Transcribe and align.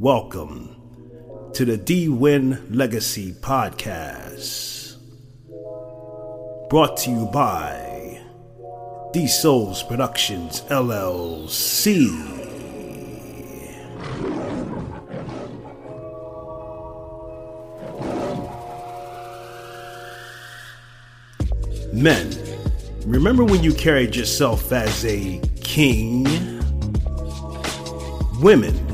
welcome 0.00 1.50
to 1.52 1.66
the 1.66 1.76
D 1.76 2.08
Win 2.08 2.66
Legacy 2.74 3.34
Podcast. 3.34 4.96
Brought 6.70 6.96
to 7.00 7.10
you 7.10 7.26
by 7.26 8.18
D 9.12 9.28
Souls 9.28 9.82
Productions 9.82 10.62
LLC. 10.70 12.08
Men, 21.92 22.34
remember 23.04 23.44
when 23.44 23.62
you 23.62 23.74
carried 23.74 24.16
yourself 24.16 24.72
as 24.72 25.04
a 25.04 25.38
king? 25.62 26.24
Women, 28.40 28.89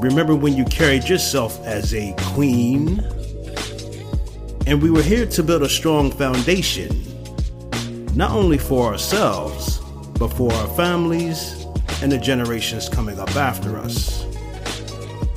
remember 0.00 0.34
when 0.34 0.54
you 0.54 0.64
carried 0.64 1.08
yourself 1.08 1.64
as 1.66 1.92
a 1.92 2.14
queen? 2.18 3.00
And 4.66 4.80
we 4.80 4.90
were 4.90 5.02
here 5.02 5.26
to 5.26 5.42
build 5.42 5.62
a 5.62 5.68
strong 5.68 6.10
foundation, 6.10 7.04
not 8.14 8.30
only 8.30 8.58
for 8.58 8.86
ourselves, 8.92 9.78
but 10.18 10.28
for 10.28 10.52
our 10.52 10.68
families 10.68 11.64
and 12.00 12.12
the 12.12 12.18
generations 12.18 12.88
coming 12.88 13.18
up 13.18 13.34
after 13.34 13.76
us. 13.76 14.24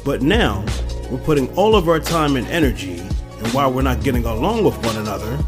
But 0.05 0.21
now, 0.21 0.63
we're 1.09 1.19
putting 1.19 1.53
all 1.55 1.75
of 1.75 1.89
our 1.89 1.99
time 1.99 2.35
and 2.35 2.45
energy, 2.47 2.99
and 2.99 3.47
while 3.53 3.71
we're 3.71 3.81
not 3.81 4.03
getting 4.03 4.25
along 4.25 4.63
with 4.63 4.77
one 4.85 4.97
another, 4.97 5.39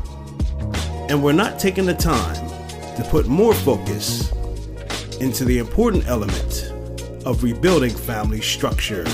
and 1.10 1.24
we're 1.24 1.34
not 1.34 1.60
taking 1.60 1.86
the 1.86 1.94
time 1.94 2.36
to 2.96 3.08
put 3.10 3.28
more 3.28 3.54
focus 3.54 4.32
into 5.20 5.46
the 5.46 5.60
important 5.60 6.08
element 6.08 6.73
of 7.26 7.44
rebuilding 7.44 7.96
family 7.96 8.42
structure. 8.42 9.06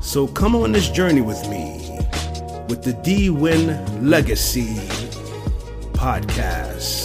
So 0.00 0.26
come 0.28 0.54
on 0.54 0.72
this 0.72 0.88
journey 0.90 1.20
with 1.20 1.42
me 1.48 1.98
with 2.68 2.82
the 2.82 2.98
D 3.02 3.30
Win 3.30 4.08
Legacy 4.08 4.76
podcast. 5.94 7.03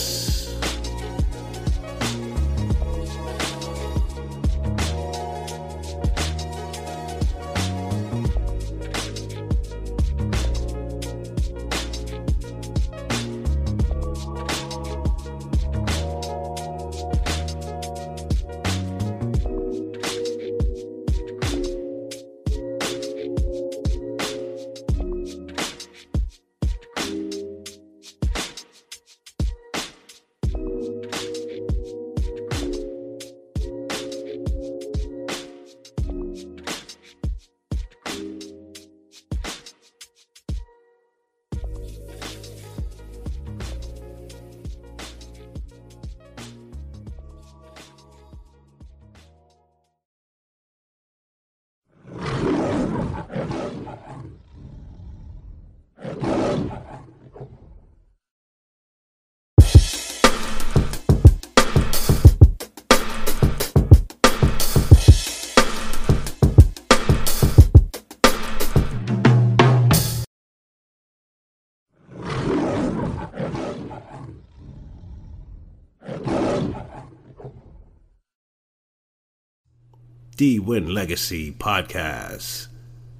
D 80.40 80.58
Win 80.58 80.94
Legacy 80.94 81.52
Podcast, 81.52 82.70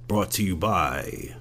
brought 0.08 0.30
to 0.30 0.42
you 0.42 0.56
by 0.56 1.34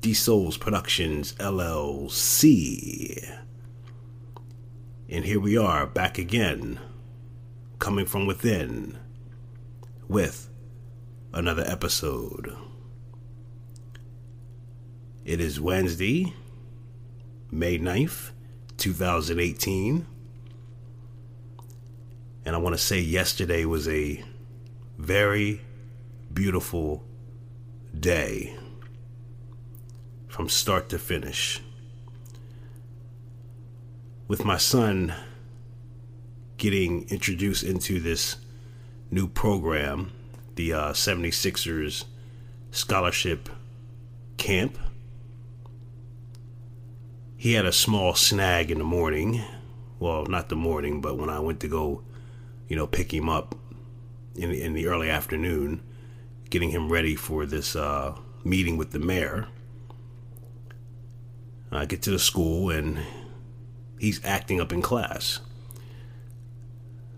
D 0.00 0.14
Souls 0.14 0.56
Productions 0.56 1.32
LLC. 1.32 3.36
And 5.08 5.24
here 5.24 5.40
we 5.40 5.58
are 5.58 5.84
back 5.84 6.16
again, 6.16 6.78
coming 7.80 8.06
from 8.06 8.28
within 8.28 8.96
with 10.06 10.48
another 11.32 11.64
episode. 11.66 12.56
It 15.24 15.40
is 15.40 15.60
Wednesday, 15.60 16.34
May 17.50 17.80
9th, 17.80 18.30
2018. 18.76 20.06
And 22.44 22.54
I 22.54 22.58
want 22.60 22.74
to 22.74 22.80
say 22.80 23.00
yesterday 23.00 23.64
was 23.64 23.88
a 23.88 24.22
very 24.98 25.60
beautiful 26.32 27.04
day 27.98 28.56
from 30.28 30.48
start 30.48 30.88
to 30.88 30.98
finish. 30.98 31.60
With 34.26 34.44
my 34.44 34.56
son 34.56 35.14
getting 36.56 37.08
introduced 37.08 37.62
into 37.62 38.00
this 38.00 38.36
new 39.10 39.28
program, 39.28 40.12
the 40.54 40.72
uh, 40.72 40.92
76ers 40.92 42.04
scholarship 42.70 43.48
camp, 44.36 44.78
he 47.36 47.52
had 47.52 47.66
a 47.66 47.72
small 47.72 48.14
snag 48.14 48.70
in 48.70 48.78
the 48.78 48.84
morning. 48.84 49.44
Well, 49.98 50.24
not 50.26 50.48
the 50.48 50.56
morning, 50.56 51.00
but 51.00 51.18
when 51.18 51.28
I 51.28 51.40
went 51.40 51.60
to 51.60 51.68
go, 51.68 52.02
you 52.68 52.76
know, 52.76 52.86
pick 52.86 53.12
him 53.12 53.28
up 53.28 53.54
in, 54.34 54.50
in 54.50 54.72
the 54.74 54.86
early 54.86 55.10
afternoon, 55.10 55.82
getting 56.50 56.70
him 56.70 56.90
ready 56.90 57.14
for 57.14 57.46
this 57.46 57.76
uh, 57.76 58.16
meeting 58.44 58.76
with 58.76 58.90
the 58.90 58.98
mayor. 58.98 59.48
I 61.70 61.86
get 61.86 62.02
to 62.02 62.10
the 62.10 62.18
school 62.18 62.70
and 62.70 63.00
he's 63.98 64.24
acting 64.24 64.60
up 64.60 64.72
in 64.72 64.82
class. 64.82 65.40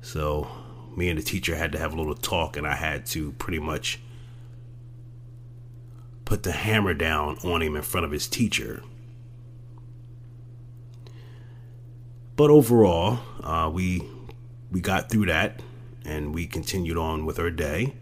So, 0.00 0.48
me 0.96 1.10
and 1.10 1.18
the 1.18 1.22
teacher 1.22 1.56
had 1.56 1.72
to 1.72 1.78
have 1.78 1.92
a 1.92 1.96
little 1.96 2.14
talk, 2.14 2.56
and 2.56 2.66
I 2.66 2.74
had 2.74 3.04
to 3.06 3.32
pretty 3.32 3.58
much 3.58 4.00
put 6.24 6.42
the 6.42 6.52
hammer 6.52 6.94
down 6.94 7.38
on 7.44 7.60
him 7.60 7.76
in 7.76 7.82
front 7.82 8.06
of 8.06 8.12
his 8.12 8.26
teacher. 8.28 8.82
But 12.36 12.50
overall, 12.50 13.18
uh, 13.42 13.70
we 13.72 14.02
we 14.70 14.80
got 14.80 15.10
through 15.10 15.26
that 15.26 15.60
and 16.06 16.34
we 16.34 16.46
continued 16.46 16.96
on 16.96 17.26
with 17.26 17.38
our 17.38 17.50
day. 17.50 17.94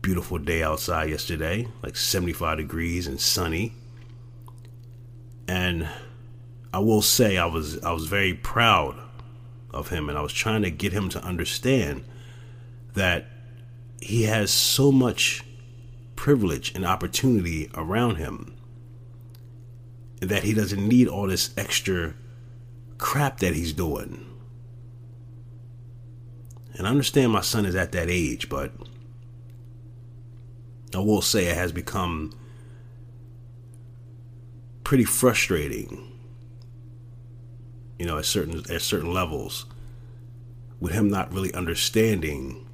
Beautiful 0.00 0.38
day 0.38 0.62
outside 0.62 1.10
yesterday, 1.10 1.66
like 1.82 1.96
75 1.96 2.58
degrees 2.58 3.06
and 3.06 3.20
sunny. 3.20 3.72
And 5.48 5.88
I 6.72 6.78
will 6.78 7.02
say 7.02 7.36
I 7.36 7.46
was 7.46 7.82
I 7.82 7.92
was 7.92 8.06
very 8.06 8.32
proud 8.32 8.96
of 9.70 9.88
him 9.88 10.08
and 10.08 10.16
I 10.16 10.22
was 10.22 10.32
trying 10.32 10.62
to 10.62 10.70
get 10.70 10.92
him 10.92 11.08
to 11.10 11.22
understand 11.22 12.04
that 12.94 13.26
he 14.00 14.22
has 14.24 14.50
so 14.50 14.92
much 14.92 15.42
privilege 16.14 16.74
and 16.74 16.86
opportunity 16.86 17.70
around 17.74 18.16
him 18.16 18.54
that 20.20 20.44
he 20.44 20.54
doesn't 20.54 20.86
need 20.86 21.08
all 21.08 21.26
this 21.26 21.50
extra 21.56 22.14
crap 22.98 23.38
that 23.38 23.54
he's 23.54 23.72
doing 23.72 24.27
and 26.78 26.86
I 26.86 26.90
understand 26.90 27.32
my 27.32 27.40
son 27.40 27.66
is 27.66 27.74
at 27.74 27.90
that 27.92 28.08
age, 28.08 28.48
but 28.48 28.72
I 30.94 30.98
will 30.98 31.20
say 31.20 31.46
it 31.46 31.56
has 31.56 31.72
become 31.72 32.32
pretty 34.84 35.04
frustrating, 35.04 36.12
you 37.98 38.06
know, 38.06 38.16
at 38.16 38.24
certain 38.24 38.62
at 38.70 38.80
certain 38.80 39.12
levels, 39.12 39.66
with 40.78 40.92
him 40.92 41.10
not 41.10 41.34
really 41.34 41.52
understanding 41.52 42.64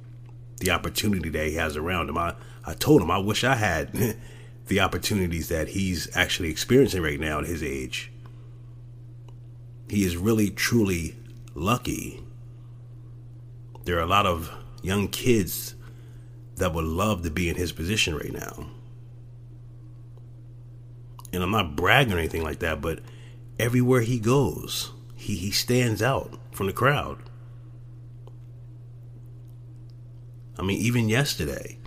the 0.59 0.69
opportunity 0.69 1.29
that 1.29 1.47
he 1.47 1.55
has 1.55 1.75
around 1.75 2.07
him. 2.07 2.17
I, 2.17 2.35
I 2.63 2.75
told 2.75 3.01
him 3.01 3.09
I 3.09 3.17
wish 3.17 3.43
I 3.43 3.55
had 3.55 4.17
the 4.67 4.79
opportunities 4.81 5.49
that 5.49 5.69
he's 5.69 6.15
actually 6.15 6.51
experiencing 6.51 7.01
right 7.01 7.19
now 7.19 7.39
at 7.39 7.47
his 7.47 7.63
age. 7.63 8.11
He 9.89 10.05
is 10.05 10.15
really 10.15 10.51
truly 10.51 11.15
lucky 11.55 12.21
there 13.85 13.97
are 13.97 14.03
a 14.03 14.07
lot 14.07 14.25
of 14.25 14.51
young 14.81 15.07
kids 15.07 15.75
that 16.57 16.73
would 16.73 16.85
love 16.85 17.23
to 17.23 17.31
be 17.31 17.49
in 17.49 17.55
his 17.55 17.71
position 17.71 18.15
right 18.15 18.33
now. 18.33 18.67
And 21.33 21.43
I'm 21.43 21.51
not 21.51 21.75
bragging 21.75 22.13
or 22.13 22.19
anything 22.19 22.43
like 22.43 22.59
that, 22.59 22.81
but 22.81 22.99
everywhere 23.59 24.01
he 24.01 24.19
goes, 24.19 24.91
he, 25.15 25.35
he 25.35 25.51
stands 25.51 26.01
out 26.01 26.39
from 26.51 26.67
the 26.67 26.73
crowd. 26.73 27.17
I 30.57 30.61
mean, 30.61 30.79
even 30.79 31.09
yesterday, 31.09 31.77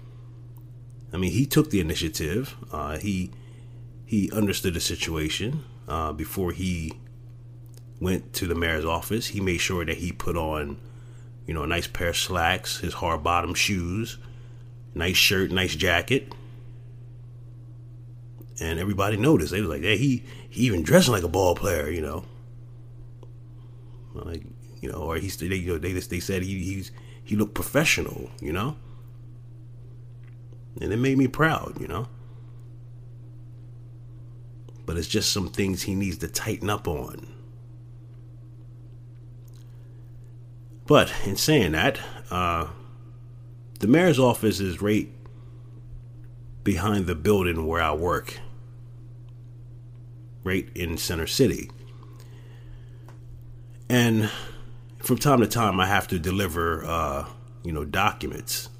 I 1.12 1.16
mean, 1.16 1.32
he 1.32 1.46
took 1.46 1.70
the 1.70 1.80
initiative. 1.80 2.54
Uh, 2.70 2.98
he 2.98 3.30
he 4.04 4.30
understood 4.30 4.74
the 4.74 4.80
situation 4.80 5.64
uh, 5.86 6.12
before 6.12 6.52
he 6.52 6.92
went 8.00 8.32
to 8.34 8.46
the 8.46 8.54
mayor's 8.54 8.84
office. 8.84 9.28
He 9.28 9.40
made 9.40 9.58
sure 9.58 9.84
that 9.84 9.98
he 9.98 10.12
put 10.12 10.36
on, 10.36 10.78
you 11.48 11.54
know, 11.54 11.62
a 11.62 11.66
nice 11.66 11.86
pair 11.86 12.10
of 12.10 12.16
slacks, 12.16 12.78
his 12.80 12.92
hard 12.92 13.24
bottom 13.24 13.54
shoes, 13.54 14.18
nice 14.94 15.16
shirt, 15.16 15.50
nice 15.50 15.74
jacket. 15.74 16.30
And 18.60 18.78
everybody 18.78 19.16
noticed. 19.16 19.52
They 19.52 19.62
was 19.62 19.70
like, 19.70 19.80
"Hey, 19.80 19.96
he 19.96 20.24
he 20.50 20.66
even 20.66 20.82
dressing 20.82 21.14
like 21.14 21.22
a 21.22 21.28
ball 21.28 21.54
player," 21.54 21.88
you 21.90 22.02
know. 22.02 22.24
Like, 24.12 24.42
you 24.82 24.92
know, 24.92 24.98
or 24.98 25.16
he's 25.16 25.38
they 25.38 25.46
you 25.46 25.72
know, 25.72 25.78
they 25.78 25.94
they 25.94 26.20
said 26.20 26.42
he 26.42 26.62
he's 26.62 26.92
he 27.24 27.34
looked 27.34 27.54
professional, 27.54 28.30
you 28.42 28.52
know. 28.52 28.76
And 30.82 30.92
it 30.92 30.98
made 30.98 31.16
me 31.16 31.28
proud, 31.28 31.80
you 31.80 31.88
know. 31.88 32.08
But 34.84 34.98
it's 34.98 35.08
just 35.08 35.32
some 35.32 35.48
things 35.48 35.82
he 35.82 35.94
needs 35.94 36.18
to 36.18 36.28
tighten 36.28 36.68
up 36.68 36.86
on. 36.86 37.37
But 40.88 41.12
in 41.26 41.36
saying 41.36 41.72
that, 41.72 42.00
uh, 42.30 42.68
the 43.78 43.86
mayor's 43.86 44.18
office 44.18 44.58
is 44.58 44.80
right 44.80 45.06
behind 46.64 47.06
the 47.06 47.14
building 47.14 47.66
where 47.66 47.82
I 47.82 47.92
work, 47.92 48.40
right 50.44 50.66
in 50.74 50.96
Center 50.96 51.26
City. 51.26 51.70
And 53.90 54.30
from 54.96 55.18
time 55.18 55.40
to 55.40 55.46
time, 55.46 55.78
I 55.78 55.84
have 55.84 56.08
to 56.08 56.18
deliver, 56.18 56.86
uh, 56.86 57.26
you 57.62 57.72
know, 57.72 57.84
documents 57.84 58.70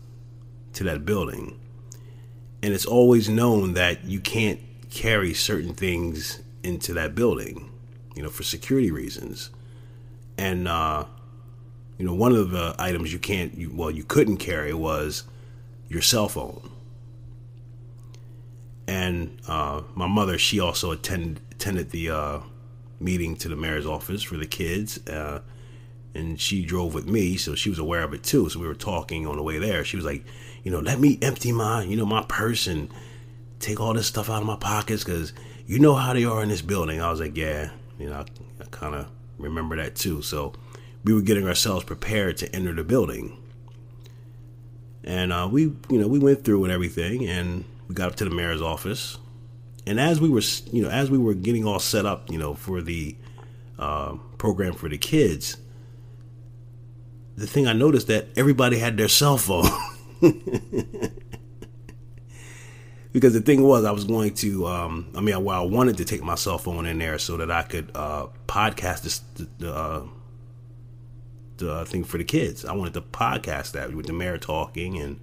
to 0.73 0.85
that 0.85 1.05
building. 1.05 1.61
And 2.63 2.73
it's 2.73 2.87
always 2.87 3.29
known 3.29 3.75
that 3.75 4.07
you 4.07 4.21
can't 4.21 4.61
carry 4.89 5.35
certain 5.35 5.75
things 5.75 6.41
into 6.63 6.95
that 6.95 7.15
building, 7.15 7.71
you 8.17 8.23
know, 8.23 8.31
for 8.31 8.45
security 8.45 8.91
reasons. 8.91 9.51
And, 10.39 10.67
uh, 10.67 11.05
you 11.99 12.07
know, 12.07 12.15
one 12.15 12.35
of 12.35 12.51
the 12.51 12.75
items 12.79 13.13
you 13.13 13.19
can't, 13.19 13.55
you, 13.57 13.73
well, 13.75 13.91
you 13.91 14.05
couldn't 14.05 14.37
carry 14.39 14.73
was 14.73 15.25
your 15.89 16.01
cell 16.01 16.29
phone. 16.29 16.71
And 18.87 19.39
uh, 19.49 19.83
my 19.95 20.07
mother, 20.07 20.39
she 20.39 20.61
also 20.61 20.93
attend, 20.93 21.41
attended 21.51 21.91
the 21.91 22.11
uh, 22.11 22.41
meeting 23.01 23.37
to 23.37 23.49
the 23.49 23.57
mayor's 23.57 23.85
office 23.85 24.23
for 24.23 24.37
the 24.37 24.47
kids. 24.47 25.07
Uh, 25.09 25.41
and 26.15 26.41
she 26.41 26.65
drove 26.65 26.95
with 26.95 27.07
me, 27.07 27.37
so 27.37 27.55
she 27.55 27.69
was 27.69 27.79
aware 27.79 28.03
of 28.03 28.15
it 28.15 28.23
too. 28.23 28.49
So 28.49 28.61
we 28.61 28.67
were 28.67 28.75
talking 28.75 29.27
on 29.27 29.37
the 29.37 29.43
way 29.43 29.59
there. 29.59 29.85
She 29.85 29.97
was 29.97 30.07
like, 30.07 30.25
you 30.63 30.71
know, 30.71 30.81
let 30.81 30.99
me 30.99 31.19
empty 31.21 31.53
my, 31.53 31.83
you 31.83 31.97
know, 31.97 32.07
my 32.07 32.25
purse 32.29 32.67
and 32.67 32.89
take 33.61 33.81
all 33.81 33.93
this 33.93 34.07
stuff 34.07 34.31
out 34.31 34.41
of 34.41 34.47
my 34.47 34.57
pockets 34.57 35.05
because 35.05 35.33
you 35.67 35.79
know 35.79 35.95
how 35.95 36.13
they 36.13 36.25
are 36.25 36.43
in 36.43 36.49
this 36.49 36.63
building. 36.63 37.01
I 37.01 37.11
was 37.11 37.21
like, 37.21 37.37
yeah, 37.37 37.71
you 37.99 38.09
know, 38.09 38.17
I, 38.17 38.25
I 38.63 38.67
kind 38.71 38.95
of 38.95 39.09
remember 39.39 39.77
that 39.77 39.97
too. 39.97 40.23
So 40.23 40.55
we 41.09 41.15
were 41.15 41.23
getting 41.23 41.49
ourselves 41.49 41.85
prepared 41.85 42.37
to 42.37 42.55
enter 42.55 42.75
the 42.75 42.85
building. 42.85 43.35
And 45.03 45.33
uh, 45.33 45.49
we, 45.51 45.63
you 45.63 45.99
know, 45.99 46.07
we 46.07 46.19
went 46.19 46.45
through 46.45 46.65
and 46.65 46.71
everything, 46.73 47.27
and 47.27 47.65
we 47.89 47.95
got 47.95 48.11
up 48.11 48.17
to 48.17 48.27
the 48.27 48.31
mayor's 48.31 48.61
office. 48.61 49.17
And 49.87 49.99
as 49.99 50.21
we 50.21 50.29
were, 50.29 50.43
you 50.71 50.83
know, 50.83 50.91
as 50.91 51.11
we 51.11 51.17
were 51.17 51.33
getting 51.33 51.65
all 51.65 51.79
set 51.79 52.05
up, 52.05 52.31
you 52.31 52.37
know, 52.37 52.53
for 52.53 52.83
the 52.83 53.17
uh, 53.79 54.17
program 54.37 54.75
for 54.75 54.91
the 54.91 54.99
kids, 54.99 55.57
the 57.37 57.47
thing 57.47 57.67
I 57.67 57.73
noticed 57.73 58.09
that 58.09 58.27
everybody 58.37 58.79
had 58.79 58.99
their 58.99 59.09
cell 59.09 59.39
phone. 59.39 59.65
because 63.15 63.33
the 63.33 63.41
thing 63.41 63.63
was, 63.63 63.87
I 63.87 63.93
was 63.93 64.05
going 64.05 64.35
to, 64.35 64.67
um, 64.67 65.11
I 65.17 65.23
mean, 65.23 65.43
well, 65.43 65.63
I 65.63 65.65
wanted 65.65 65.97
to 65.97 66.05
take 66.05 66.23
my 66.23 66.35
cell 66.35 66.59
phone 66.59 66.85
in 66.85 66.99
there 66.99 67.19
so 67.19 67.39
that 67.39 67.51
I 67.51 67.63
could 67.63 67.93
uh, 67.95 68.27
podcast 68.47 69.05
this, 69.05 69.23
the, 69.57 69.75
uh, 69.75 70.03
the 71.59 71.85
thing 71.85 72.05
for 72.05 72.19
the 72.19 72.25
kids. 72.25 72.65
I 72.65 72.73
wanted 72.73 72.95
to 72.95 73.01
podcast 73.01 73.73
that 73.73 73.95
with 73.95 74.07
the 74.07 74.13
mayor 74.13 74.39
talking, 74.39 74.99
and 74.99 75.21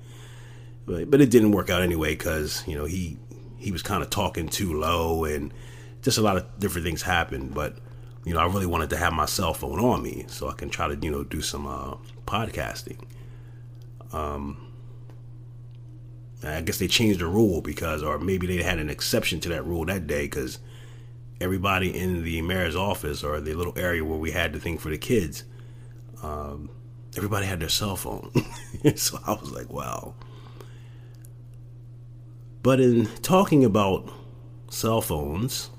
but, 0.86 1.10
but 1.10 1.22
it 1.22 1.30
didn't 1.30 1.52
work 1.52 1.70
out 1.70 1.82
anyway 1.82 2.16
because 2.16 2.64
you 2.68 2.76
know 2.76 2.86
he 2.86 3.18
he 3.58 3.72
was 3.72 3.82
kind 3.82 4.04
of 4.04 4.10
talking 4.10 4.48
too 4.48 4.80
low, 4.80 5.26
and 5.26 5.54
just 6.02 6.18
a 6.18 6.22
lot 6.22 6.38
of 6.38 6.60
different 6.60 6.86
things 6.86 7.02
happened. 7.02 7.54
But 7.54 7.78
you 8.24 8.34
know, 8.34 8.40
I 8.40 8.46
really 8.46 8.66
wanted 8.66 8.90
to 8.92 8.98
have 8.98 9.14
my 9.14 9.26
cell 9.26 9.54
phone 9.54 9.80
on 9.80 10.04
me 10.04 10.26
so 10.28 10.50
I 10.50 10.54
can 10.54 10.70
try 10.70 10.88
to 10.88 10.96
you 10.96 11.12
know 11.12 11.24
do 11.24 11.42
some 11.42 11.68
uh, 11.68 11.96
podcasting. 12.26 13.00
Um, 14.14 14.66
I 16.44 16.62
guess 16.62 16.78
they 16.78 16.88
changed 16.88 17.20
the 17.20 17.28
rule 17.28 17.62
because, 17.62 18.04
or 18.04 18.20
maybe 18.20 18.46
they 18.48 18.62
had 18.62 18.80
an 18.80 18.90
exception 18.90 19.40
to 19.42 19.50
that 19.50 19.66
rule 19.66 19.86
that 19.86 20.06
day 20.06 20.24
because 20.24 20.60
everybody 21.42 21.96
in 21.96 22.24
the 22.24 22.42
mayor's 22.42 22.76
office 22.76 23.24
or 23.24 23.42
the 23.42 23.54
little 23.54 23.78
area 23.78 24.04
where 24.04 24.18
we 24.18 24.31
had 24.31 24.54
the 24.54 24.60
thing 24.60 24.78
for 24.78 24.90
the 24.90 24.98
kids, 24.98 25.44
um, 26.22 26.70
everybody 27.18 27.46
had 27.46 27.60
their 27.60 27.70
cell 27.70 27.96
phone. 27.96 28.32
so 28.96 29.20
I 29.26 29.34
was 29.34 29.52
like, 29.52 29.70
wow. 29.70 30.16
But 32.64 32.80
in 32.80 33.06
talking 33.22 33.64
about 33.64 34.12
cell 34.70 35.02
phones, 35.02 35.70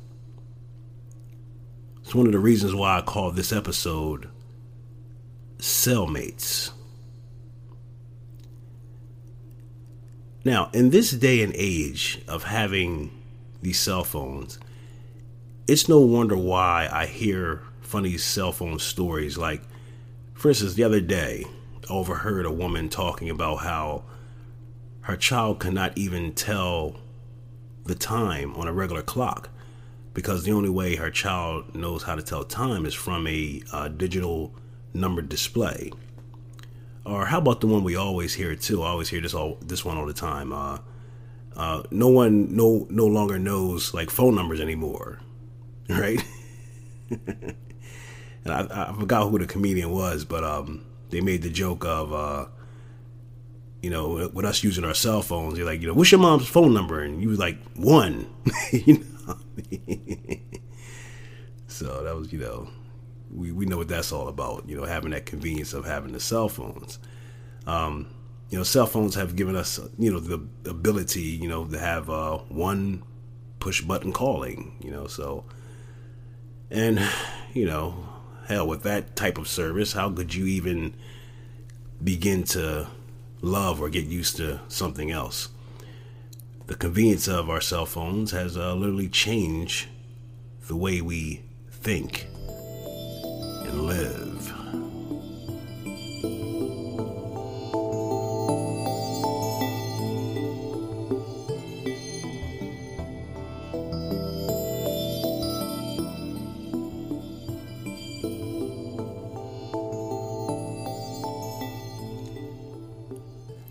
it's 2.03 2.15
one 2.15 2.27
of 2.27 2.33
the 2.33 2.39
reasons 2.39 2.75
why 2.75 2.99
I 2.99 3.01
call 3.01 3.33
this 3.33 3.53
episode 3.53 4.29
Cellmates. 5.59 6.71
Now, 10.45 10.71
in 10.73 10.91
this 10.91 11.11
day 11.11 11.43
and 11.43 11.53
age 11.57 12.23
of 12.29 12.45
having 12.45 13.11
these 13.63 13.81
cell 13.81 14.05
phones, 14.05 14.61
it's 15.67 15.89
no 15.89 15.99
wonder 15.99 16.37
why 16.37 16.89
I 16.93 17.07
hear 17.07 17.63
funny 17.81 18.17
cell 18.17 18.53
phone 18.53 18.79
stories. 18.79 19.37
Like, 19.37 19.63
for 20.37 20.51
instance, 20.51 20.75
the 20.75 20.85
other 20.85 21.01
day, 21.01 21.45
I 21.89 21.93
overheard 21.93 22.47
a 22.47 22.53
woman 22.53 22.89
talking 22.89 23.31
about 23.31 23.57
how 23.57 24.05
her 25.01 25.17
child 25.17 25.61
cannot 25.61 25.97
even 25.97 26.35
tell 26.35 26.97
the 27.85 27.95
time 27.95 28.55
on 28.55 28.69
a 28.69 28.73
regular 28.73 29.03
clock 29.03 29.49
because 30.13 30.45
the 30.45 30.53
only 30.53 30.69
way 30.69 30.97
her 30.97 31.11
child 31.11 31.75
knows 31.75 32.03
how 32.03 32.15
to 32.15 32.23
tell 32.23 32.45
time 32.45 32.85
is 32.85 32.95
from 32.95 33.27
a 33.27 33.63
uh, 33.73 33.89
digital 33.89 34.55
numbered 34.93 35.29
display. 35.29 35.91
Or 37.05 37.27
how 37.27 37.39
about 37.39 37.61
the 37.61 37.67
one 37.67 37.85
we 37.85 37.97
always 37.97 38.35
hear 38.35 38.57
too? 38.57 38.83
I 38.83 38.89
always 38.89 39.09
hear 39.09 39.21
this 39.21 39.35
all 39.35 39.59
this 39.63 39.85
one 39.85 39.97
all 39.97 40.07
the 40.07 40.13
time. 40.13 40.53
Uh, 40.53 40.79
uh, 41.55 41.83
no 41.91 42.09
one 42.09 42.55
no 42.55 42.87
no 42.91 43.07
longer 43.07 43.39
knows 43.39 43.95
like 43.95 44.11
phone 44.11 44.35
numbers 44.35 44.61
anymore, 44.61 45.21
right? 45.89 46.23
and 48.49 48.73
I, 48.73 48.91
I, 48.91 48.93
forgot 48.93 49.29
who 49.29 49.39
the 49.39 49.47
comedian 49.47 49.91
was, 49.91 50.25
but 50.25 50.45
um, 50.45 50.85
they 51.11 51.21
made 51.21 51.43
the 51.43 51.51
joke 51.51 51.85
of 51.85 52.13
uh, 52.13 52.47
you 53.83 53.91
know, 53.91 54.29
with 54.33 54.45
us 54.45 54.65
using 54.65 54.85
our 54.85 54.95
cell 54.95 55.23
phones, 55.23 55.57
you're 55.57 55.67
like, 55.67 55.81
you 55.81 55.87
know, 55.87 55.95
what's 55.95 56.11
your 56.11 56.21
mom's 56.21 56.49
phone 56.49 56.75
number? 56.75 57.01
And 57.01 57.23
you 57.23 57.29
was 57.29 57.39
like, 57.39 57.57
one. 57.75 58.27
you 58.73 58.99
know 58.99 59.39
so 61.69 62.03
that 62.03 62.17
was, 62.17 62.33
you 62.33 62.41
know, 62.41 62.69
we, 63.33 63.53
we 63.53 63.67
know 63.67 63.77
what 63.77 63.87
that's 63.87 64.11
all 64.11 64.27
about, 64.29 64.69
you 64.69 64.77
know, 64.77 64.85
having 64.85 65.11
that 65.11 65.27
convenience 65.27 65.73
of 65.73 65.85
having 65.85 66.13
the 66.13 66.19
cell 66.19 66.49
phones. 66.49 66.99
Um, 67.67 68.09
you 68.51 68.59
know, 68.59 68.65
cell 68.65 68.87
phones 68.87 69.15
have 69.15 69.37
given 69.37 69.55
us, 69.55 69.79
you 69.99 70.13
know, 70.13 70.21
the 70.21 70.45
ability, 70.69 71.23
you 71.23 71.49
know, 71.49 71.65
to 71.67 71.79
have 71.79 72.11
uh, 72.11 72.39
one 72.49 73.03
push 73.61 73.83
button 73.83 74.13
calling, 74.13 74.77
you 74.81 74.91
know, 74.91 75.07
so, 75.07 75.45
and, 76.71 77.01
you 77.53 77.67
know, 77.67 77.95
hell, 78.47 78.67
with 78.67 78.83
that 78.83 79.17
type 79.17 79.39
of 79.39 79.49
service, 79.49 79.93
how 79.93 80.11
could 80.11 80.35
you 80.35 80.47
even 80.47 80.95
begin 82.03 82.45
to 82.45 82.87
love 83.41 83.81
or 83.81 83.89
get 83.89 84.05
used 84.05 84.37
to 84.37 84.61
something 84.69 85.11
else? 85.11 85.49
The 86.67 86.75
convenience 86.75 87.29
of 87.29 87.49
our 87.49 87.61
cell 87.61 87.87
phones 87.87 88.33
has 88.33 88.57
uh, 88.57 88.75
literally 88.75 89.09
changed 89.09 89.89
the 90.67 90.77
way 90.77 91.01
we 91.01 91.43
think 91.71 92.27
and 93.67 93.83
live. 93.83 94.26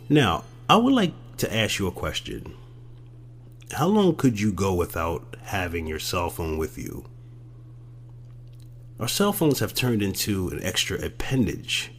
Now, 0.09 0.43
I 0.69 0.75
would 0.75 0.93
like 0.93 1.13
to 1.37 1.53
ask 1.53 1.79
you 1.79 1.87
a 1.87 1.91
question. 1.91 2.53
How 3.71 3.87
long 3.87 4.15
could 4.15 4.39
you 4.39 4.51
go 4.51 4.73
without 4.73 5.35
having 5.43 5.87
your 5.87 5.99
cell 5.99 6.29
phone 6.29 6.57
with 6.57 6.77
you? 6.77 7.05
Our 8.99 9.07
cell 9.07 9.33
phones 9.33 9.59
have 9.59 9.73
turned 9.73 10.03
into 10.03 10.49
an 10.49 10.61
extra 10.61 11.03
appendage. 11.03 11.91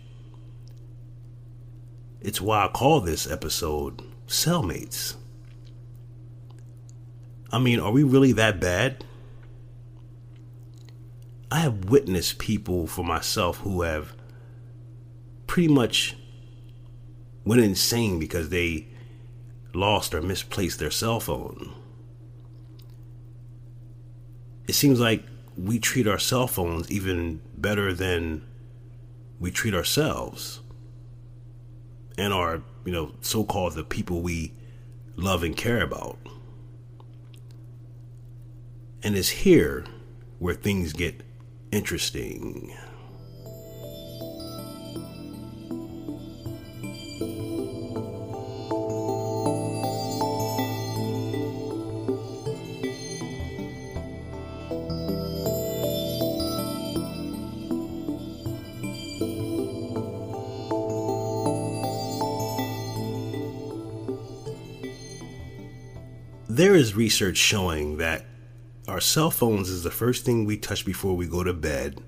It's 2.20 2.40
why 2.40 2.64
I 2.64 2.68
call 2.68 3.00
this 3.00 3.30
episode 3.30 4.02
Cellmates. 4.26 5.16
I 7.52 7.58
mean, 7.58 7.80
are 7.80 7.92
we 7.92 8.02
really 8.02 8.32
that 8.32 8.60
bad? 8.60 9.04
I 11.50 11.60
have 11.60 11.86
witnessed 11.86 12.38
people 12.38 12.86
for 12.86 13.04
myself 13.04 13.58
who 13.58 13.82
have 13.82 14.14
pretty 15.46 15.68
much 15.68 16.16
went 17.46 17.62
insane 17.62 18.18
because 18.18 18.50
they 18.50 18.88
lost 19.72 20.12
or 20.12 20.20
misplaced 20.20 20.78
their 20.78 20.90
cell 20.90 21.20
phone. 21.20 21.72
It 24.66 24.74
seems 24.74 24.98
like 24.98 25.22
we 25.56 25.78
treat 25.78 26.06
our 26.08 26.18
cell 26.18 26.48
phones 26.48 26.90
even 26.90 27.40
better 27.56 27.94
than 27.94 28.44
we 29.38 29.50
treat 29.50 29.74
ourselves 29.74 30.60
and 32.18 32.32
our, 32.32 32.62
you 32.84 32.92
know, 32.92 33.12
so 33.20 33.44
called 33.44 33.74
the 33.74 33.84
people 33.84 34.22
we 34.22 34.52
love 35.14 35.42
and 35.42 35.56
care 35.56 35.82
about. 35.82 36.18
And 39.02 39.16
it's 39.16 39.28
here 39.28 39.84
where 40.38 40.54
things 40.54 40.92
get 40.92 41.22
interesting. 41.70 42.74
There 66.56 66.74
is 66.74 66.96
research 66.96 67.36
showing 67.36 67.98
that 67.98 68.24
our 68.88 68.98
cell 68.98 69.30
phones 69.30 69.68
is 69.68 69.82
the 69.82 69.90
first 69.90 70.24
thing 70.24 70.46
we 70.46 70.56
touch 70.56 70.86
before 70.86 71.14
we 71.14 71.26
go 71.26 71.44
to 71.44 71.52
bed 71.52 72.00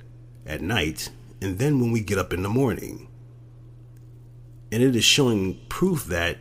at 0.46 0.62
night, 0.62 1.10
and 1.42 1.58
then 1.58 1.80
when 1.80 1.92
we 1.92 2.00
get 2.00 2.16
up 2.16 2.32
in 2.32 2.42
the 2.42 2.48
morning. 2.48 3.08
And 4.72 4.82
it 4.82 4.96
is 4.96 5.04
showing 5.04 5.60
proof 5.68 6.06
that 6.06 6.38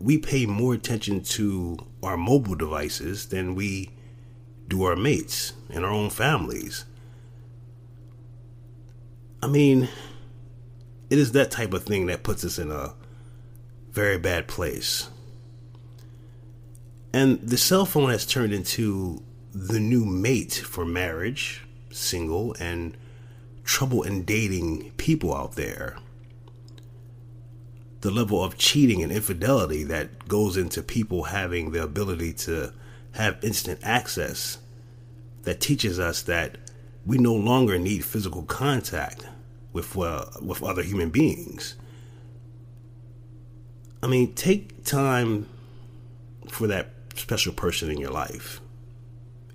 we 0.00 0.18
pay 0.18 0.44
more 0.44 0.74
attention 0.74 1.22
to 1.22 1.78
our 2.02 2.16
mobile 2.16 2.56
devices 2.56 3.26
than 3.26 3.54
we 3.54 3.90
do 4.66 4.82
our 4.82 4.96
mates 4.96 5.52
and 5.72 5.84
our 5.84 5.92
own 5.92 6.10
families. 6.10 6.84
I 9.40 9.46
mean, 9.46 9.88
it 11.10 11.18
is 11.18 11.30
that 11.30 11.52
type 11.52 11.74
of 11.74 11.84
thing 11.84 12.06
that 12.06 12.24
puts 12.24 12.44
us 12.44 12.58
in 12.58 12.72
a 12.72 12.94
very 13.92 14.18
bad 14.18 14.48
place. 14.48 15.08
And 17.12 17.40
the 17.40 17.58
cell 17.58 17.86
phone 17.86 18.10
has 18.10 18.24
turned 18.24 18.52
into 18.52 19.22
the 19.52 19.80
new 19.80 20.04
mate 20.04 20.54
for 20.54 20.84
marriage, 20.84 21.66
single, 21.90 22.54
and 22.60 22.96
trouble 23.64 24.02
in 24.02 24.24
dating 24.24 24.92
people 24.92 25.34
out 25.34 25.52
there. 25.52 25.96
The 28.00 28.10
level 28.10 28.42
of 28.42 28.56
cheating 28.56 29.02
and 29.02 29.12
infidelity 29.12 29.82
that 29.84 30.28
goes 30.28 30.56
into 30.56 30.82
people 30.82 31.24
having 31.24 31.72
the 31.72 31.82
ability 31.82 32.32
to 32.34 32.72
have 33.12 33.42
instant 33.42 33.80
access 33.82 34.58
that 35.42 35.60
teaches 35.60 35.98
us 35.98 36.22
that 36.22 36.58
we 37.04 37.18
no 37.18 37.34
longer 37.34 37.78
need 37.78 38.04
physical 38.04 38.42
contact 38.44 39.26
with 39.72 39.96
uh, 39.96 40.26
with 40.40 40.62
other 40.62 40.82
human 40.82 41.10
beings. 41.10 41.76
I 44.02 44.06
mean, 44.06 44.34
take 44.34 44.84
time 44.84 45.48
for 46.48 46.66
that 46.66 46.90
special 47.14 47.52
person 47.52 47.90
in 47.90 47.98
your 47.98 48.10
life 48.10 48.60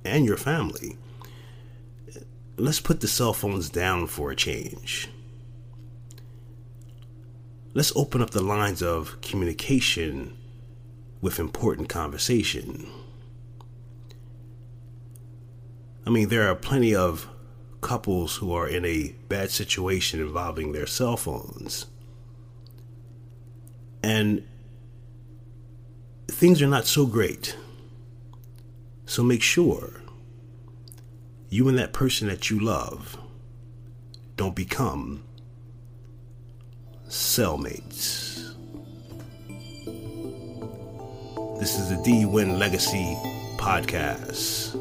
and 0.03 0.25
your 0.25 0.37
family. 0.37 0.97
Let's 2.57 2.79
put 2.79 3.01
the 3.01 3.07
cell 3.07 3.33
phones 3.33 3.69
down 3.69 4.07
for 4.07 4.31
a 4.31 4.35
change. 4.35 5.09
Let's 7.73 7.95
open 7.95 8.21
up 8.21 8.29
the 8.29 8.41
lines 8.41 8.81
of 8.81 9.19
communication 9.21 10.37
with 11.19 11.39
important 11.39 11.89
conversation. 11.89 12.87
I 16.05 16.09
mean, 16.11 16.29
there 16.29 16.49
are 16.49 16.55
plenty 16.55 16.95
of 16.95 17.27
couples 17.81 18.37
who 18.37 18.53
are 18.53 18.67
in 18.67 18.85
a 18.85 19.13
bad 19.27 19.51
situation 19.51 20.21
involving 20.21 20.71
their 20.71 20.85
cell 20.85 21.17
phones. 21.17 21.87
And 24.01 24.47
things 26.35 26.61
are 26.61 26.67
not 26.67 26.85
so 26.85 27.05
great. 27.05 27.55
So 29.05 29.23
make 29.23 29.41
sure 29.41 30.01
you 31.47 31.69
and 31.69 31.77
that 31.77 31.93
person 31.93 32.27
that 32.27 32.49
you 32.49 32.59
love 32.59 33.17
don't 34.35 34.53
become 34.53 35.23
cellmates. 37.07 38.53
This 41.57 41.79
is 41.79 41.89
the 41.89 42.01
D 42.03 42.25
Win 42.25 42.59
Legacy 42.59 43.17
podcast 43.55 44.75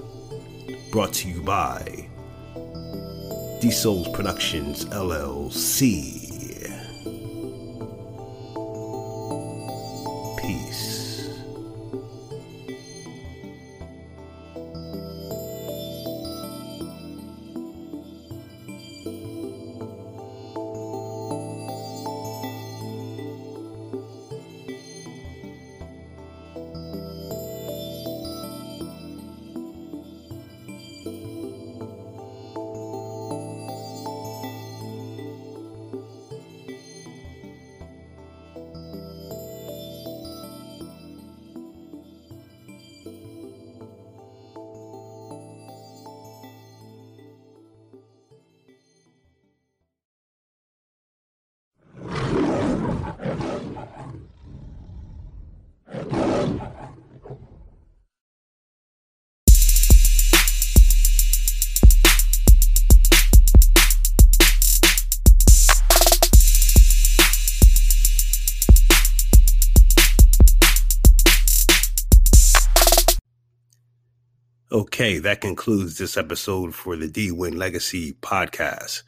brought 0.91 1.13
to 1.13 1.29
you 1.29 1.41
by 1.41 2.09
D 3.61 3.71
Souls 3.71 4.09
Productions 4.09 4.87
LLC. 4.87 6.24
Okay, 74.95 75.19
that 75.19 75.41
concludes 75.41 75.99
this 75.99 76.17
episode 76.17 76.73
for 76.73 76.97
the 76.97 77.09
D 77.09 77.33
Win 77.33 77.59
Legacy 77.59 78.13
podcast. 78.23 79.03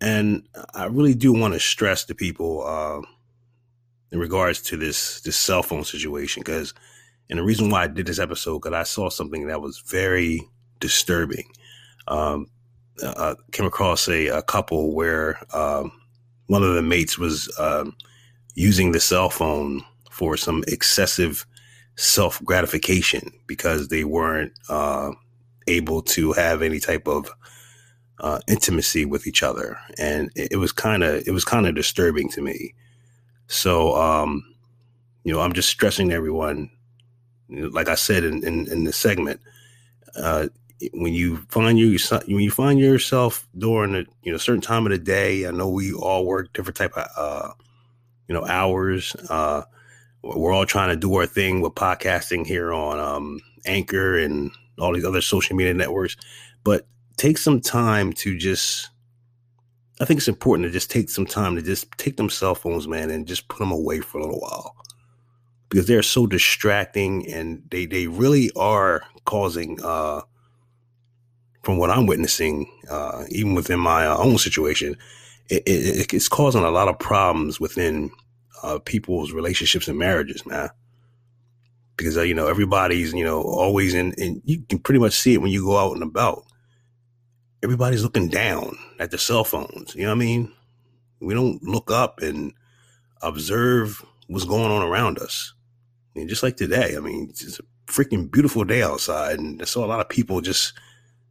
And 0.00 0.48
I 0.72 0.86
really 0.86 1.14
do 1.14 1.30
want 1.30 1.52
to 1.52 1.60
stress 1.60 2.06
to 2.06 2.14
people 2.14 2.66
uh, 2.66 3.02
in 4.12 4.18
regards 4.18 4.62
to 4.62 4.78
this 4.78 5.20
this 5.20 5.36
cell 5.36 5.62
phone 5.62 5.84
situation, 5.84 6.40
because 6.40 6.72
and 7.28 7.38
the 7.38 7.42
reason 7.42 7.68
why 7.68 7.82
I 7.82 7.86
did 7.86 8.06
this 8.06 8.18
episode 8.18 8.60
because 8.60 8.72
I 8.72 8.84
saw 8.84 9.10
something 9.10 9.46
that 9.48 9.60
was 9.60 9.80
very 9.80 10.40
disturbing. 10.78 11.52
Um, 12.08 12.46
uh, 13.02 13.34
came 13.52 13.66
across 13.66 14.08
a, 14.08 14.28
a 14.28 14.42
couple 14.42 14.94
where 14.94 15.38
um, 15.54 15.92
one 16.46 16.62
of 16.62 16.72
the 16.72 16.80
mates 16.80 17.18
was 17.18 17.54
um, 17.58 17.94
using 18.54 18.92
the 18.92 19.00
cell 19.00 19.28
phone 19.28 19.82
for 20.10 20.38
some 20.38 20.64
excessive 20.66 21.44
self 22.00 22.42
gratification 22.44 23.30
because 23.46 23.88
they 23.88 24.04
weren't 24.04 24.52
uh, 24.70 25.12
able 25.68 26.00
to 26.00 26.32
have 26.32 26.62
any 26.62 26.80
type 26.80 27.06
of 27.06 27.30
uh, 28.18 28.40
intimacy 28.48 29.04
with 29.04 29.26
each 29.26 29.42
other, 29.42 29.78
and 29.98 30.30
it, 30.34 30.56
was 30.56 30.72
kind 30.72 31.02
of 31.02 31.22
it 31.26 31.32
was 31.32 31.44
kind 31.44 31.66
of 31.66 31.74
disturbing 31.74 32.28
to 32.30 32.40
me. 32.40 32.74
So, 33.46 33.94
um, 33.96 34.42
you 35.24 35.32
know, 35.32 35.40
I'm 35.40 35.52
just 35.52 35.68
stressing 35.68 36.12
everyone, 36.12 36.70
like 37.48 37.88
I 37.88 37.96
said 37.96 38.24
in, 38.24 38.46
in, 38.46 38.70
in 38.70 38.84
the 38.84 38.92
segment, 38.92 39.40
uh, 40.16 40.48
when 40.92 41.12
you 41.12 41.38
find 41.48 41.78
you 41.78 41.98
when 42.26 42.40
you 42.40 42.50
find 42.50 42.78
yourself 42.78 43.46
during 43.58 43.94
a 43.94 44.04
you 44.22 44.32
know 44.32 44.38
certain 44.38 44.62
time 44.62 44.86
of 44.86 44.92
the 44.92 44.98
day, 44.98 45.46
I 45.46 45.50
know 45.50 45.68
we 45.68 45.92
all 45.92 46.24
work 46.24 46.52
different 46.54 46.78
type 46.78 46.96
of 46.96 47.06
uh, 47.16 47.52
you 48.26 48.34
know 48.34 48.46
hours. 48.46 49.14
Uh, 49.28 49.62
we're 50.22 50.52
all 50.52 50.66
trying 50.66 50.90
to 50.90 50.96
do 50.96 51.14
our 51.16 51.26
thing 51.26 51.60
with 51.60 51.74
podcasting 51.74 52.46
here 52.46 52.72
on 52.72 52.98
um, 52.98 53.40
Anchor 53.66 54.18
and 54.18 54.50
all 54.78 54.92
these 54.92 55.04
other 55.04 55.20
social 55.20 55.56
media 55.56 55.74
networks, 55.74 56.16
but 56.64 56.86
take 57.16 57.38
some 57.38 57.60
time 57.60 58.12
to 58.14 58.36
just. 58.36 58.88
I 60.00 60.06
think 60.06 60.16
it's 60.16 60.28
important 60.28 60.66
to 60.66 60.72
just 60.72 60.90
take 60.90 61.10
some 61.10 61.26
time 61.26 61.56
to 61.56 61.62
just 61.62 61.90
take 61.98 62.16
them 62.16 62.30
cell 62.30 62.54
phones, 62.54 62.88
man, 62.88 63.10
and 63.10 63.28
just 63.28 63.48
put 63.48 63.58
them 63.58 63.70
away 63.70 64.00
for 64.00 64.16
a 64.16 64.22
little 64.22 64.40
while 64.40 64.74
because 65.68 65.86
they're 65.86 66.02
so 66.02 66.26
distracting 66.26 67.30
and 67.30 67.62
they 67.70 67.84
they 67.84 68.06
really 68.06 68.50
are 68.56 69.02
causing 69.26 69.78
uh 69.84 70.22
from 71.62 71.76
what 71.76 71.90
I'm 71.90 72.06
witnessing, 72.06 72.70
uh, 72.90 73.24
even 73.28 73.54
within 73.54 73.80
my 73.80 74.06
uh, 74.06 74.16
own 74.16 74.38
situation, 74.38 74.96
it, 75.48 75.62
it, 75.66 76.12
it's 76.12 76.28
causing 76.28 76.64
a 76.64 76.70
lot 76.70 76.88
of 76.88 76.98
problems 76.98 77.60
within 77.60 78.10
uh, 78.62 78.78
people's 78.78 79.32
relationships 79.32 79.88
and 79.88 79.98
marriages, 79.98 80.44
man. 80.46 80.70
Because 81.96 82.16
uh, 82.16 82.22
you 82.22 82.34
know 82.34 82.46
everybody's 82.46 83.12
you 83.12 83.24
know 83.24 83.42
always 83.42 83.94
in, 83.94 84.14
and 84.18 84.40
you 84.44 84.62
can 84.68 84.78
pretty 84.78 85.00
much 85.00 85.12
see 85.12 85.34
it 85.34 85.42
when 85.42 85.50
you 85.50 85.64
go 85.64 85.78
out 85.78 85.94
and 85.94 86.02
about. 86.02 86.44
Everybody's 87.62 88.02
looking 88.02 88.28
down 88.28 88.76
at 88.98 89.10
their 89.10 89.18
cell 89.18 89.44
phones. 89.44 89.94
You 89.94 90.02
know 90.02 90.08
what 90.08 90.14
I 90.14 90.18
mean? 90.18 90.52
We 91.20 91.34
don't 91.34 91.62
look 91.62 91.90
up 91.90 92.22
and 92.22 92.54
observe 93.20 94.02
what's 94.28 94.46
going 94.46 94.70
on 94.70 94.82
around 94.82 95.18
us. 95.18 95.52
Mean, 96.14 96.28
just 96.28 96.42
like 96.42 96.56
today, 96.56 96.96
I 96.96 97.00
mean, 97.00 97.28
it's 97.30 97.60
a 97.60 97.62
freaking 97.86 98.30
beautiful 98.30 98.64
day 98.64 98.82
outside, 98.82 99.38
and 99.38 99.60
I 99.60 99.64
saw 99.64 99.84
a 99.84 99.86
lot 99.86 100.00
of 100.00 100.08
people 100.08 100.40
just 100.40 100.72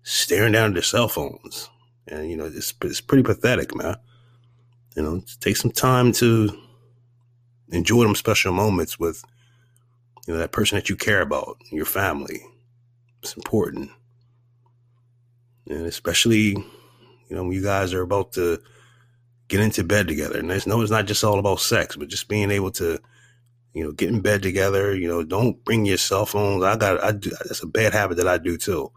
staring 0.03 0.53
down 0.53 0.69
at 0.69 0.73
their 0.73 0.83
cell 0.83 1.07
phones. 1.07 1.69
And, 2.07 2.29
you 2.29 2.37
know, 2.37 2.45
it's, 2.45 2.73
it's 2.83 3.01
pretty 3.01 3.23
pathetic, 3.23 3.75
man. 3.75 3.97
You 4.95 5.03
know, 5.03 5.23
take 5.39 5.57
some 5.57 5.71
time 5.71 6.11
to 6.13 6.49
enjoy 7.71 8.03
them 8.03 8.15
special 8.15 8.53
moments 8.53 8.99
with, 8.99 9.23
you 10.27 10.33
know, 10.33 10.39
that 10.39 10.51
person 10.51 10.75
that 10.75 10.89
you 10.89 10.95
care 10.95 11.21
about, 11.21 11.57
your 11.71 11.85
family. 11.85 12.41
It's 13.21 13.33
important. 13.33 13.91
And 15.67 15.85
especially, 15.85 16.49
you 16.49 17.35
know, 17.35 17.43
when 17.43 17.51
you 17.51 17.63
guys 17.63 17.93
are 17.93 18.01
about 18.01 18.33
to 18.33 18.61
get 19.47 19.59
into 19.59 19.83
bed 19.83 20.07
together. 20.07 20.39
And 20.39 20.67
no, 20.67 20.81
it's 20.81 20.91
not 20.91 21.05
just 21.05 21.23
all 21.23 21.39
about 21.39 21.59
sex, 21.59 21.95
but 21.95 22.07
just 22.07 22.27
being 22.27 22.51
able 22.51 22.71
to, 22.71 22.99
you 23.73 23.83
know, 23.83 23.91
get 23.91 24.09
in 24.09 24.21
bed 24.21 24.41
together. 24.41 24.95
You 24.95 25.07
know, 25.07 25.23
don't 25.23 25.63
bring 25.65 25.85
your 25.85 25.97
cell 25.97 26.25
phones. 26.25 26.63
I 26.63 26.75
got, 26.75 27.03
I 27.03 27.11
do, 27.11 27.29
that's 27.29 27.63
a 27.63 27.67
bad 27.67 27.93
habit 27.93 28.17
that 28.17 28.27
I 28.27 28.37
do 28.37 28.57
too 28.57 28.91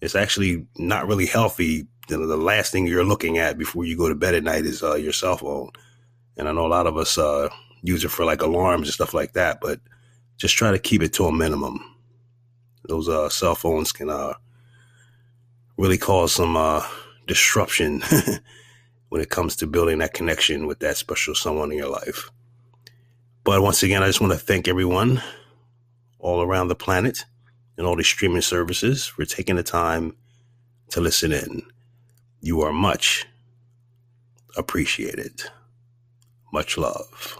it's 0.00 0.14
actually 0.14 0.66
not 0.76 1.06
really 1.06 1.26
healthy. 1.26 1.86
The, 2.08 2.18
the 2.18 2.36
last 2.36 2.72
thing 2.72 2.86
you're 2.86 3.04
looking 3.04 3.38
at 3.38 3.58
before 3.58 3.84
you 3.84 3.96
go 3.96 4.08
to 4.08 4.14
bed 4.14 4.34
at 4.34 4.44
night 4.44 4.64
is 4.64 4.82
uh, 4.82 4.94
your 4.94 5.12
cell 5.12 5.36
phone. 5.36 5.70
And 6.36 6.48
I 6.48 6.52
know 6.52 6.66
a 6.66 6.68
lot 6.68 6.86
of 6.86 6.96
us 6.96 7.18
uh, 7.18 7.48
use 7.82 8.04
it 8.04 8.10
for 8.10 8.24
like 8.24 8.42
alarms 8.42 8.88
and 8.88 8.94
stuff 8.94 9.14
like 9.14 9.32
that, 9.32 9.60
but 9.60 9.80
just 10.36 10.56
try 10.56 10.70
to 10.70 10.78
keep 10.78 11.02
it 11.02 11.12
to 11.14 11.26
a 11.26 11.32
minimum. 11.32 11.96
Those 12.84 13.08
uh, 13.08 13.28
cell 13.28 13.54
phones 13.54 13.92
can 13.92 14.08
uh, 14.08 14.34
really 15.76 15.98
cause 15.98 16.32
some 16.32 16.56
uh, 16.56 16.86
disruption 17.26 18.02
when 19.08 19.20
it 19.20 19.30
comes 19.30 19.56
to 19.56 19.66
building 19.66 19.98
that 19.98 20.14
connection 20.14 20.66
with 20.66 20.80
that 20.80 20.96
special 20.96 21.34
someone 21.34 21.70
in 21.70 21.78
your 21.78 21.90
life. 21.90 22.30
But 23.44 23.62
once 23.62 23.82
again, 23.82 24.02
I 24.02 24.06
just 24.06 24.20
want 24.20 24.32
to 24.32 24.38
thank 24.38 24.68
everyone 24.68 25.22
all 26.18 26.42
around 26.42 26.68
the 26.68 26.74
planet 26.74 27.24
and 27.76 27.86
all 27.86 27.96
these 27.96 28.06
streaming 28.06 28.42
services 28.42 29.06
for 29.06 29.24
taking 29.24 29.56
the 29.56 29.62
time 29.62 30.16
to 30.90 31.00
listen 31.00 31.32
in. 31.32 31.62
You 32.40 32.60
are 32.62 32.72
much 32.72 33.26
appreciated. 34.56 35.42
Much 36.52 36.76
love. 36.76 37.38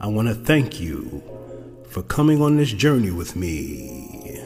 I 0.00 0.06
want 0.06 0.28
to 0.28 0.34
thank 0.34 0.80
you 0.80 1.22
for 1.90 2.02
coming 2.02 2.40
on 2.40 2.56
this 2.56 2.70
journey 2.70 3.10
with 3.10 3.34
me 3.34 4.40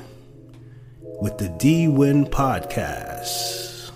with 1.20 1.36
the 1.36 1.50
D 1.58 1.88
Win 1.88 2.24
Podcast 2.24 3.90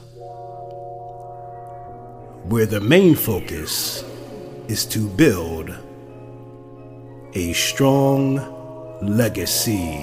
where 2.44 2.66
the 2.66 2.80
main 2.82 3.14
focus 3.14 4.04
is 4.68 4.84
to 4.84 5.08
build 5.08 5.74
a 7.32 7.54
strong 7.54 8.36
legacy. 9.00 9.96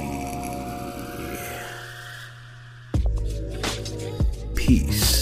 Peace. 4.56 5.13